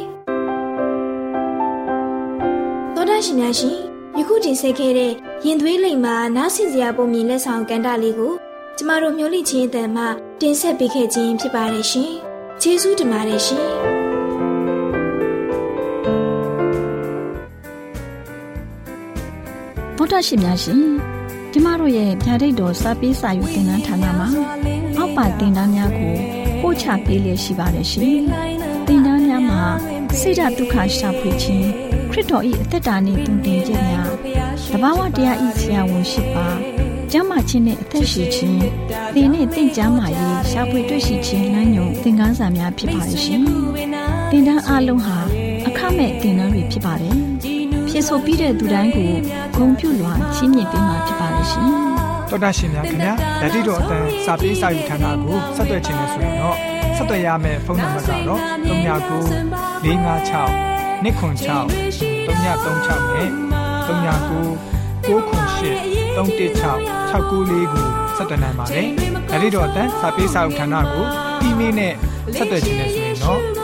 [2.94, 3.76] သောဒရှင်များရှင်
[4.18, 5.12] ယခုတင်ဆက်ခဲ့တဲ့
[5.46, 8.32] ရင်သွေးလိမ်မှာနားဆင်စရာပုံမြင်လက်ဆောင်ကန်တာလေးကို
[8.76, 10.04] ကျမတို့မျိုးလိချင်းအတန်မှ
[10.40, 12.10] တင်ဆက်ပေးခဲ့ခြင်းဖြစ်ပါတယ်ရှင်။
[12.62, 13.66] ကျေးဇူးတင်ပါတယ်ရှင်။
[19.96, 21.13] ဗုဒ္ဓရှင်များရှင်
[21.56, 24.28] ကျမတို့ရဲ့ဗျာဒိတ်တော်စပေးစာယူတင်နန်းဌာနမှာ
[24.98, 26.14] အောက်ပါတင်ဒားများကို
[26.60, 28.20] ပို့ချပေးလျက်ရှိပါတယ်ရှင်
[28.86, 29.62] တင်ဒားများမှာ
[30.18, 31.66] ဆိဒ္ဓတုခရှာဖွေခြင်း
[32.10, 34.10] ခရစ်တော်၏အသက်တာနှင့်တုန်တင်ခြင်းများ
[34.72, 36.46] တဘာဝတရားဤဆရာဝန်ရှိပါ
[37.12, 38.58] ကျမ်းမာခြင်းနဲ့အသက်ရှိခြင်း
[39.14, 43.42] သင်နဲ့တင့်ကြမာရေးရှာဖွေတွေ့ရှိခြင်းလမ်းညွန်သင်ခန်းစာများဖြစ်ပါလိမ့်ရှင်
[44.30, 45.16] တင်ဒားအလုံးဟာ
[45.66, 47.16] အခမဲ့တင်ဒားတွေဖြစ်ပါတယ်
[47.88, 49.12] ဖြစ်ဆိုပြီးတဲ့သူတိုင်းကို
[49.56, 51.68] ဂုံပြုလွှာချင်းမြင့်ပေးမှာဖြစ်ပါ လိမ့်ရှင်။
[52.30, 56.56] တော်တာရှင်များခင်ဗျာဓာတိတော်အတန်းစာပေးစာယူဌာနကိုဆက်သွယ်ခြင်းနဲ့ဆိုရင်တော့
[56.96, 59.84] ဆက်သွယ်ရမယ့်ဖုန်းနံပါတ်ကတော့39 656
[61.04, 63.28] 296 336နဲ့
[63.86, 64.56] 39 698
[65.06, 66.24] 316
[67.14, 68.86] 694ကိုဆက်သွင်းနိုင်ပါတယ်။
[69.30, 71.06] ဒါ့အပြင်တော့အတန်းစာပေးစာဥထာဏာကို
[71.42, 71.92] အီးမေးလ်နဲ့
[72.36, 73.40] ဆက်သွယ်ခြင်းနဲ့ဆိုရင်တော့